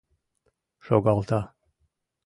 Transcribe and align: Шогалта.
Шогалта. 0.89 1.39